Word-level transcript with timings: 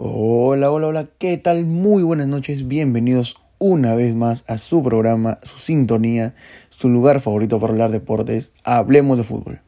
Hola, 0.00 0.70
hola, 0.70 0.86
hola, 0.86 1.08
¿qué 1.18 1.38
tal? 1.38 1.66
Muy 1.66 2.04
buenas 2.04 2.28
noches, 2.28 2.68
bienvenidos 2.68 3.34
una 3.58 3.96
vez 3.96 4.14
más 4.14 4.44
a 4.46 4.56
su 4.56 4.80
programa, 4.80 5.40
su 5.42 5.58
sintonía, 5.58 6.36
su 6.68 6.88
lugar 6.88 7.20
favorito 7.20 7.58
para 7.58 7.72
hablar 7.72 7.90
deportes, 7.90 8.52
Hablemos 8.62 9.18
de 9.18 9.24
Fútbol. 9.24 9.60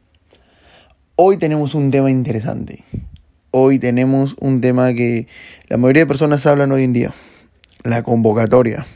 Hoy 1.17 1.37
tenemos 1.37 1.75
un 1.75 1.91
tema 1.91 2.13
interesante. 2.13 2.85
Hoy 3.51 3.81
tenemos 3.81 4.37
un 4.39 4.61
tema 4.61 4.95
que 4.95 5.27
la 5.69 5.79
mayoría 5.79 6.03
de 6.03 6.07
personas 6.07 6.47
hablan 6.47 6.71
hoy 6.71 6.85
en 6.85 6.93
día, 6.93 7.13
la 7.83 8.05
convocatoria. 8.05 8.87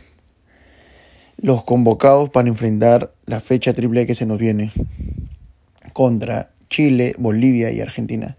Los 1.37 1.65
convocados 1.65 2.31
para 2.31 2.47
enfrentar 2.47 3.13
la 3.27 3.41
fecha 3.41 3.75
triple 3.75 4.07
que 4.07 4.15
se 4.15 4.25
nos 4.25 4.39
viene 4.39 4.71
contra 5.95 6.53
Chile, 6.71 7.17
Bolivia 7.19 7.73
y 7.73 7.81
Argentina. 7.81 8.37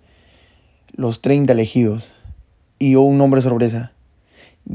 Los 0.96 1.22
30 1.22 1.52
elegidos. 1.52 2.15
Y 2.80 2.96
un 2.96 3.18
nombre 3.18 3.42
sorpresa. 3.42 3.94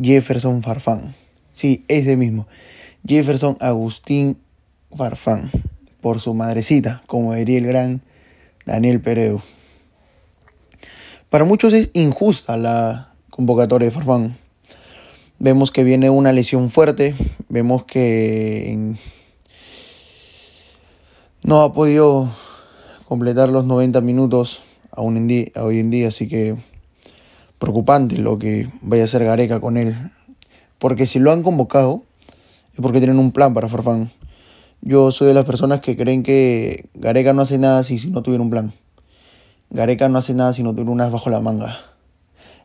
Jefferson 0.00 0.62
Farfán. 0.62 1.14
Sí, 1.52 1.84
ese 1.88 2.16
mismo. 2.16 2.46
Jefferson 3.06 3.56
Agustín 3.60 4.38
Farfán. 4.94 5.50
Por 6.00 6.20
su 6.20 6.32
madrecita, 6.32 7.02
como 7.06 7.34
diría 7.34 7.58
el 7.58 7.66
gran 7.66 8.02
Daniel 8.64 9.00
Pereu. 9.00 9.40
Para 11.28 11.44
muchos 11.44 11.72
es 11.74 11.90
injusta 11.92 12.56
la 12.56 13.12
convocatoria 13.28 13.86
de 13.86 13.92
Farfán. 13.92 14.38
Vemos 15.38 15.70
que 15.70 15.84
viene 15.84 16.10
una 16.10 16.32
lesión 16.32 16.70
fuerte. 16.70 17.14
Vemos 17.48 17.84
que 17.84 18.96
no 21.42 21.62
ha 21.62 21.72
podido 21.72 22.30
completar 23.06 23.48
los 23.48 23.64
90 23.64 24.00
minutos 24.02 24.62
aún 24.90 25.16
en 25.16 25.52
hoy 25.56 25.78
en 25.78 25.90
día, 25.90 26.08
así 26.08 26.28
que 26.28 26.56
preocupante 27.60 28.18
lo 28.18 28.38
que 28.38 28.68
vaya 28.80 29.02
a 29.02 29.04
hacer 29.04 29.22
Gareca 29.22 29.60
con 29.60 29.76
él. 29.76 30.10
Porque 30.78 31.06
si 31.06 31.20
lo 31.20 31.30
han 31.30 31.44
convocado 31.44 32.02
es 32.72 32.80
porque 32.80 32.98
tienen 32.98 33.20
un 33.20 33.30
plan 33.30 33.54
para 33.54 33.68
Farfán. 33.68 34.10
Yo 34.80 35.12
soy 35.12 35.28
de 35.28 35.34
las 35.34 35.44
personas 35.44 35.80
que 35.80 35.94
creen 35.94 36.22
que 36.22 36.88
Gareca 36.94 37.34
no 37.34 37.42
hace 37.42 37.58
nada 37.58 37.82
si, 37.82 38.10
no 38.10 38.22
tuviera 38.22 38.42
un 38.42 38.50
plan. 38.50 38.72
Gareca 39.68 40.08
no 40.08 40.18
hace 40.18 40.32
nada 40.34 40.54
si 40.54 40.62
no 40.62 40.72
tuviera 40.72 40.90
unas 40.90 41.12
bajo 41.12 41.28
la 41.28 41.42
manga. 41.42 41.78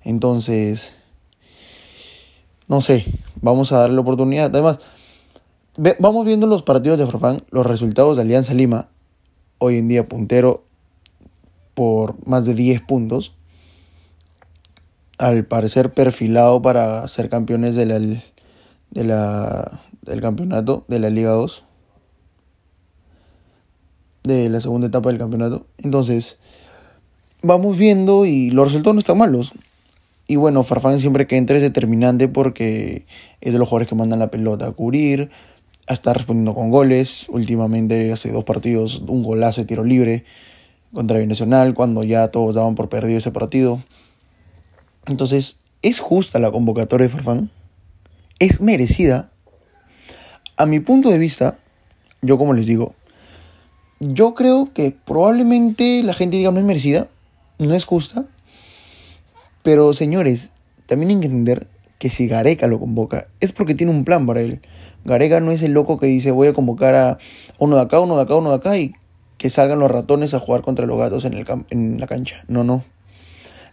Entonces, 0.03 0.93
no 2.69 2.79
sé, 2.79 3.05
vamos 3.41 3.73
a 3.73 3.79
darle 3.79 3.95
la 3.95 4.01
oportunidad. 4.01 4.45
Además, 4.45 4.77
vamos 5.99 6.25
viendo 6.25 6.47
los 6.47 6.63
partidos 6.63 6.97
de 6.97 7.05
Farfán, 7.05 7.41
los 7.51 7.65
resultados 7.65 8.15
de 8.15 8.21
Alianza 8.21 8.53
Lima 8.53 8.87
hoy 9.57 9.77
en 9.77 9.89
día 9.89 10.07
puntero 10.07 10.63
por 11.73 12.15
más 12.25 12.45
de 12.45 12.53
10 12.53 12.81
puntos. 12.81 13.35
Al 15.17 15.45
parecer 15.45 15.93
perfilado 15.93 16.61
para 16.61 17.07
ser 17.07 17.29
campeones 17.29 17.75
de 17.75 17.85
la, 17.85 17.99
de 17.99 19.03
la, 19.03 19.81
del 20.01 20.21
campeonato 20.21 20.83
de 20.87 20.99
la 20.99 21.09
Liga 21.09 21.31
2. 21.31 21.63
De 24.23 24.49
la 24.49 24.59
segunda 24.59 24.87
etapa 24.87 25.09
del 25.09 25.19
campeonato. 25.19 25.67
Entonces, 25.77 26.37
vamos 27.41 27.77
viendo 27.77 28.25
y 28.25 28.49
los 28.49 28.65
resultados 28.65 28.95
no 28.95 28.99
están 28.99 29.17
malos. 29.17 29.53
Y 30.27 30.37
bueno, 30.37 30.63
Farfán 30.63 30.99
siempre 30.99 31.27
que 31.27 31.37
entra 31.37 31.55
es 31.55 31.61
determinante 31.61 32.27
porque 32.27 33.05
es 33.41 33.53
de 33.53 33.59
los 33.59 33.67
jugadores 33.67 33.87
que 33.87 33.95
mandan 33.95 34.19
la 34.19 34.31
pelota 34.31 34.67
a 34.67 34.71
cubrir, 34.71 35.29
está 35.87 36.13
respondiendo 36.13 36.55
con 36.55 36.71
goles. 36.71 37.27
Últimamente, 37.29 38.11
hace 38.11 38.31
dos 38.31 38.43
partidos, 38.43 39.03
un 39.07 39.21
golazo 39.21 39.61
de 39.61 39.67
tiro 39.67 39.83
libre 39.83 40.25
contra 40.93 41.19
Binacional, 41.19 41.75
cuando 41.75 42.03
ya 42.03 42.29
todos 42.29 42.55
daban 42.55 42.73
por 42.73 42.89
perdido 42.89 43.19
ese 43.19 43.31
partido. 43.31 43.83
Entonces, 45.07 45.59
¿es 45.81 45.99
justa 45.99 46.39
la 46.39 46.51
convocatoria 46.51 47.07
de 47.07 47.13
Farfán? 47.13 47.51
¿Es 48.39 48.61
merecida? 48.61 49.31
A 50.57 50.65
mi 50.65 50.79
punto 50.79 51.09
de 51.09 51.17
vista, 51.17 51.57
yo 52.21 52.37
como 52.37 52.53
les 52.53 52.65
digo, 52.65 52.95
yo 53.99 54.33
creo 54.33 54.71
que 54.73 54.91
probablemente 54.91 56.01
la 56.03 56.13
gente 56.13 56.37
diga 56.37 56.51
no 56.51 56.59
es 56.59 56.65
merecida, 56.65 57.07
no 57.59 57.73
es 57.73 57.85
justa. 57.85 58.25
Pero 59.63 59.93
señores, 59.93 60.51
también 60.85 61.11
hay 61.11 61.19
que 61.19 61.25
entender 61.27 61.67
que 61.99 62.09
si 62.09 62.27
Gareca 62.27 62.67
lo 62.67 62.79
convoca, 62.79 63.27
es 63.39 63.51
porque 63.51 63.75
tiene 63.75 63.91
un 63.91 64.05
plan 64.05 64.25
para 64.25 64.41
él. 64.41 64.61
Gareca 65.05 65.39
no 65.39 65.51
es 65.51 65.61
el 65.61 65.73
loco 65.73 65.99
que 65.99 66.07
dice 66.07 66.31
voy 66.31 66.47
a 66.47 66.53
convocar 66.53 66.95
a 66.95 67.17
uno 67.59 67.75
de 67.75 67.81
acá, 67.83 67.99
uno 67.99 68.15
de 68.15 68.23
acá, 68.23 68.35
uno 68.35 68.49
de 68.49 68.55
acá 68.55 68.77
y 68.77 68.93
que 69.37 69.49
salgan 69.49 69.79
los 69.79 69.91
ratones 69.91 70.33
a 70.33 70.39
jugar 70.39 70.61
contra 70.61 70.85
los 70.85 70.97
gatos 70.97 71.25
en, 71.25 71.33
el 71.33 71.45
en 71.69 71.99
la 71.99 72.07
cancha. 72.07 72.43
No, 72.47 72.63
no. 72.63 72.83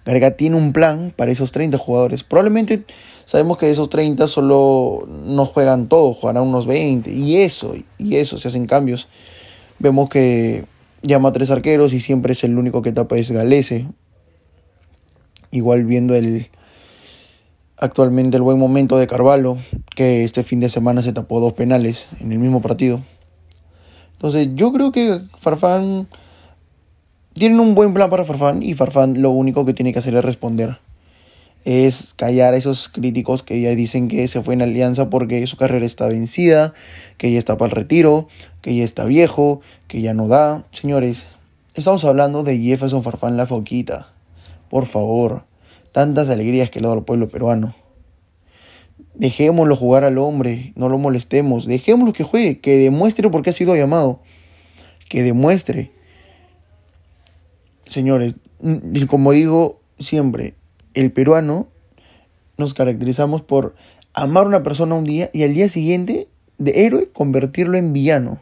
Gareca 0.05 0.33
tiene 0.33 0.57
un 0.57 0.73
plan 0.73 1.13
para 1.15 1.31
esos 1.31 1.53
30 1.53 1.79
jugadores. 1.79 2.25
Probablemente 2.25 2.85
sabemos 3.25 3.59
que 3.59 3.67
de 3.67 3.73
esos 3.73 3.89
30 3.91 4.27
solo 4.27 5.07
no 5.07 5.47
juegan 5.47 5.89
todos, 5.89 6.17
jugarán 6.17 6.45
unos 6.45 6.67
20. 6.67 7.11
Y 7.13 7.39
eso, 7.39 7.75
y 7.99 8.17
eso, 8.17 8.39
se 8.39 8.49
hacen 8.49 8.67
cambios. 8.67 9.09
Vemos 9.79 10.09
que 10.09 10.67
llama 11.03 11.29
a 11.29 11.33
tres 11.33 11.51
arqueros 11.51 11.93
y 11.93 12.01
siempre 12.01 12.33
es 12.33 12.43
el 12.45 12.59
único 12.59 12.83
que 12.83 12.93
tapa 12.93 13.17
es 13.17 13.31
Galese. 13.31 13.87
Igual 15.51 15.85
viendo 15.85 16.15
el, 16.15 16.49
actualmente 17.79 18.37
el 18.37 18.43
buen 18.43 18.59
momento 18.59 18.97
de 18.99 19.07
Carvalho, 19.07 19.59
que 19.95 20.25
este 20.25 20.43
fin 20.43 20.61
de 20.61 20.71
semana 20.71 21.03
se 21.03 21.13
tapó 21.13 21.41
dos 21.41 21.53
penales 21.53 22.07
en 22.21 22.33
el 22.33 22.39
mismo 22.39 22.63
partido. 22.63 23.05
Entonces 24.15 24.49
yo 24.55 24.73
creo 24.73 24.93
que 24.93 25.21
Farfán 25.39 26.09
tienen 27.35 27.61
un 27.61 27.75
buen 27.75 27.95
plan 27.95 28.11
para 28.11 28.25
Farfán 28.25 28.63
y 28.63 28.75
Farfán 28.75 29.23
lo 29.23 29.31
único 29.31 29.65
que 29.65 29.75
tiene 29.75 29.93
que 29.93 29.99
hacer 29.99 30.15
es 30.15 30.25
responder. 30.25 30.79
Es 31.65 32.13
callar 32.15 32.55
a 32.55 32.57
esos 32.57 32.89
críticos 32.89 33.43
que 33.43 33.61
ya 33.61 33.71
dicen 33.71 34.09
que 34.09 34.27
se 34.29 34.43
fue 34.43 34.55
en 34.55 34.63
alianza 34.63 35.09
porque 35.09 35.47
su 35.47 35.57
carrera 35.57 35.87
está 35.87 36.09
vencida, 36.09 36.75
que 37.19 37.33
ya 37.33 37.39
está 37.39 37.57
para 37.57 37.71
el 37.71 37.77
retiro, 37.77 38.27
que 38.61 38.75
ya 38.75 38.85
está 38.85 39.05
viejo, 39.05 39.61
que 39.87 40.03
ya 40.03 40.13
no 40.13 40.29
da. 40.29 40.67
Señores, 40.73 41.27
estamos 41.75 42.05
hablando 42.05 42.43
de 42.43 42.59
Jefferson 42.59 43.03
Farfán 43.03 43.37
La 43.37 43.47
Foquita. 43.47 44.13
Por 44.69 44.87
favor, 44.87 45.45
tantas 45.93 46.29
alegrías 46.29 46.71
que 46.71 46.81
le 46.81 46.89
da 46.89 46.95
al 46.95 47.05
pueblo 47.05 47.29
peruano. 47.29 47.75
Dejémoslo 49.15 49.77
jugar 49.77 50.05
al 50.05 50.19
hombre, 50.19 50.73
no 50.75 50.89
lo 50.89 50.99
molestemos, 50.99 51.67
dejémoslo 51.67 52.13
que 52.13 52.25
juegue, 52.25 52.61
que 52.61 52.79
demuestre 52.79 53.31
por 53.31 53.43
qué 53.43 53.51
ha 53.51 53.53
sido 53.53 53.77
llamado, 53.77 54.21
que 55.09 55.23
demuestre. 55.23 55.93
Señores, 57.93 58.37
como 59.07 59.33
digo 59.33 59.83
siempre, 59.99 60.55
el 60.95 61.13
peruano 61.13 61.69
nos 62.57 62.73
caracterizamos 62.73 63.43
por 63.43 63.75
amar 64.15 64.45
a 64.45 64.47
una 64.47 64.63
persona 64.63 64.95
un 64.95 65.05
día 65.05 65.29
y 65.35 65.43
al 65.43 65.53
día 65.53 65.69
siguiente, 65.69 66.27
de 66.57 66.87
héroe, 66.87 67.11
convertirlo 67.13 67.77
en 67.77 67.93
villano. 67.93 68.41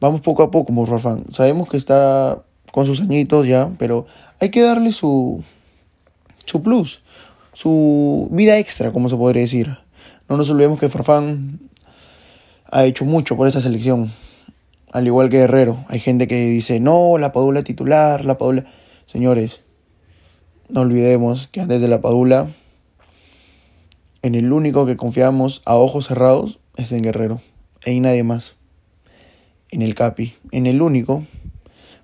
Vamos 0.00 0.22
poco 0.22 0.42
a 0.42 0.50
poco, 0.50 0.68
como 0.68 0.86
Farfán. 0.86 1.24
Sabemos 1.30 1.68
que 1.68 1.76
está 1.76 2.42
con 2.72 2.86
sus 2.86 3.02
añitos 3.02 3.46
ya, 3.46 3.70
pero 3.78 4.06
hay 4.40 4.48
que 4.48 4.62
darle 4.62 4.92
su, 4.92 5.44
su 6.46 6.62
plus, 6.62 7.02
su 7.52 8.30
vida 8.32 8.56
extra, 8.56 8.92
como 8.92 9.10
se 9.10 9.16
podría 9.16 9.42
decir. 9.42 9.76
No 10.26 10.38
nos 10.38 10.48
olvidemos 10.48 10.80
que 10.80 10.88
Farfán 10.88 11.60
ha 12.72 12.86
hecho 12.86 13.04
mucho 13.04 13.36
por 13.36 13.46
esa 13.46 13.60
selección, 13.60 14.10
al 14.92 15.06
igual 15.06 15.28
que 15.28 15.38
Guerrero. 15.38 15.84
Hay 15.88 16.00
gente 16.00 16.26
que 16.26 16.46
dice, 16.46 16.80
no, 16.80 17.18
la 17.18 17.32
Padula 17.32 17.62
titular, 17.62 18.24
la 18.24 18.38
Padula... 18.38 18.64
Señores, 19.06 19.62
no 20.68 20.82
olvidemos 20.82 21.48
que 21.48 21.60
antes 21.60 21.80
de 21.80 21.88
la 21.88 22.00
Padula, 22.00 22.54
en 24.22 24.34
el 24.34 24.52
único 24.52 24.86
que 24.86 24.96
confiamos 24.96 25.62
a 25.64 25.76
ojos 25.76 26.06
cerrados 26.06 26.60
es 26.76 26.92
en 26.92 27.02
Guerrero, 27.02 27.42
en 27.84 28.02
nadie 28.02 28.22
más. 28.22 28.56
En 29.70 29.82
el 29.82 29.94
Capi, 29.94 30.34
en 30.52 30.66
el 30.66 30.82
único, 30.82 31.26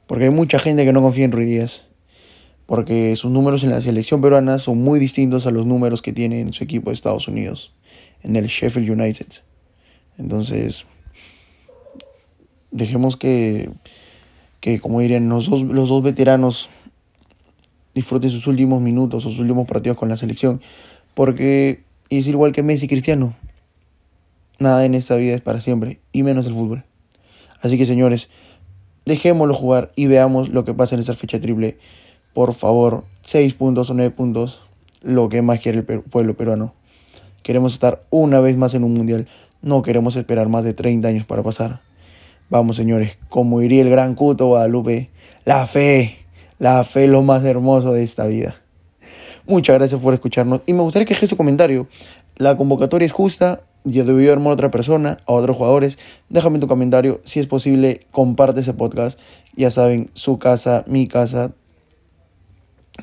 porque 0.07 0.25
hay 0.25 0.31
mucha 0.31 0.59
gente 0.59 0.85
que 0.85 0.93
no 0.93 1.03
confía 1.03 1.25
en 1.25 1.33
Ruidías 1.33 1.87
porque 2.67 3.15
sus 3.15 3.31
números 3.31 3.63
en 3.63 3.71
la 3.71 3.81
selección 3.81 4.21
peruana 4.21 4.59
son 4.59 4.79
muy 4.79 4.99
distintos 4.99 5.47
a 5.47 5.53
los 5.53 5.67
números 5.67 6.03
que 6.03 6.13
tiene 6.13 6.41
en 6.41 6.53
su 6.53 6.65
equipo 6.65 6.91
de 6.91 6.95
Estados 6.95 7.29
Unidos, 7.29 7.73
en 8.23 8.35
el 8.35 8.49
Sheffield 8.49 8.91
United. 8.91 9.27
Entonces, 10.19 10.87
dejemos 12.77 13.17
que, 13.17 13.71
que 14.61 14.81
como 14.81 15.01
dirían, 15.01 15.29
los 15.29 15.49
dos, 15.49 15.63
los 15.63 15.89
dos 15.89 16.03
veteranos 16.03 16.71
disfruten 17.95 18.31
sus 18.31 18.47
últimos 18.47 18.81
minutos, 18.81 19.23
sus 19.23 19.39
últimos 19.39 19.67
partidos 19.67 19.97
con 19.97 20.09
la 20.09 20.17
selección, 20.17 20.61
porque 21.15 21.83
es 22.11 22.27
igual 22.27 22.53
que 22.53 22.63
Messi 22.63 22.89
Cristiano. 22.89 23.35
Nada 24.59 24.85
en 24.85 24.95
esta 24.95 25.17
vida 25.17 25.35
es 25.35 25.41
para 25.41 25.61
siempre, 25.61 26.01
y 26.13 26.23
menos 26.23 26.47
el 26.47 26.55
fútbol. 26.55 26.85
Así 27.61 27.79
que 27.79 27.87
señores, 27.87 28.29
dejémoslo 29.05 29.55
jugar 29.55 29.93
y 29.97 30.07
veamos 30.07 30.49
lo 30.49 30.65
que 30.65 30.75
pasa 30.75 30.95
en 30.95 31.01
esta 31.01 31.15
fecha 31.15 31.41
triple 31.41 31.79
por 32.37 32.53
favor, 32.53 33.05
6 33.23 33.55
puntos 33.55 33.89
o 33.89 33.95
9 33.95 34.11
puntos, 34.11 34.61
lo 35.01 35.31
que 35.31 35.41
más 35.41 35.59
quiere 35.59 35.79
el 35.79 36.03
pueblo 36.03 36.37
peruano. 36.37 36.75
Queremos 37.43 37.73
estar 37.73 38.05
una 38.11 38.41
vez 38.41 38.59
más 38.59 38.75
en 38.75 38.85
un 38.85 38.93
mundial, 38.93 39.27
no 39.63 39.81
queremos 39.81 40.17
esperar 40.17 40.47
más 40.51 40.63
de 40.63 40.75
30 40.75 41.09
años 41.09 41.25
para 41.25 41.43
pasar. 41.43 41.81
Vamos, 42.49 42.77
señores, 42.77 43.19
como 43.29 43.59
diría 43.59 43.83
el 43.83 43.91
gran 43.91 44.15
Cuto 44.15 44.47
Guadalupe, 44.47 45.11
la 45.45 45.67
fe, 45.67 46.17
la 46.61 46.85
fe 46.85 47.09
lo 47.09 47.23
más 47.23 47.45
hermoso 47.45 47.93
de 47.93 48.05
esta 48.05 48.27
vida. 48.29 48.55
Muchas 49.47 49.77
gracias 49.77 50.01
por 50.01 50.15
escucharnos 50.15 50.61
y 50.65 50.73
me 50.73 50.83
gustaría 50.83 51.07
que 51.07 51.15
dejes 51.15 51.31
tu 51.31 51.37
comentario. 51.37 51.89
La 52.37 52.57
convocatoria 52.57 53.07
es 53.07 53.13
justa, 53.13 53.65
yo 53.83 54.05
debí 54.05 54.29
armar 54.29 54.51
a 54.51 54.55
otra 54.55 54.71
persona, 54.71 55.19
a 55.27 55.33
otros 55.33 55.57
jugadores. 55.57 55.99
Déjame 56.29 56.61
tu 56.61 56.69
comentario, 56.69 57.21
si 57.25 57.41
es 57.41 57.49
posible, 57.49 58.07
comparte 58.13 58.61
ese 58.61 58.75
podcast. 58.75 59.19
Ya 59.57 59.73
saben, 59.73 60.11
su 60.15 60.39
casa, 60.39 60.85
mi 60.87 61.09
casa. 61.09 61.53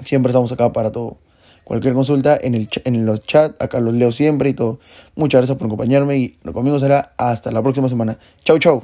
Siempre 0.05 0.29
estamos 0.29 0.53
acá 0.53 0.71
para 0.71 0.91
todo. 0.91 1.17
Cualquier 1.65 1.93
consulta 1.93 2.37
en, 2.41 2.55
el, 2.55 2.69
en 2.85 3.05
los 3.05 3.21
chats, 3.21 3.55
acá 3.61 3.81
los 3.81 3.93
leo 3.93 4.11
siempre 4.13 4.49
y 4.49 4.53
todo. 4.53 4.79
Muchas 5.15 5.39
gracias 5.39 5.57
por 5.57 5.67
acompañarme 5.67 6.17
y 6.17 6.29
conmigo 6.53 6.79
será 6.79 7.13
hasta 7.17 7.51
la 7.51 7.61
próxima 7.61 7.89
semana. 7.89 8.17
Chau, 8.43 8.57
chau. 8.59 8.83